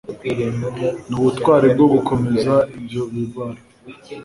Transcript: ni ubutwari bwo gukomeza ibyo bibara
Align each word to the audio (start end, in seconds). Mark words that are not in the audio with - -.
ni 1.09 1.15
ubutwari 1.19 1.67
bwo 1.73 1.85
gukomeza 1.93 2.53
ibyo 2.77 3.01
bibara 3.13 3.61